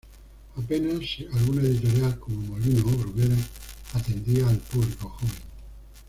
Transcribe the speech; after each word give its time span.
Apenas 0.57 1.01
alguna 1.31 1.61
editorial 1.61 2.17
–como 2.17 2.41
Molino 2.41 2.87
o 2.87 2.89
Bruguera– 2.97 3.37
atendía 3.93 4.47
al 4.47 4.57
público 4.57 5.09
joven. 5.09 5.35